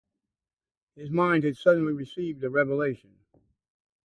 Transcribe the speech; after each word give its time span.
His 0.95 1.11
mind 1.11 1.43
had 1.43 1.57
suddenly 1.57 1.93
received 1.93 2.43
a 2.43 2.49
revelation. 2.49 3.19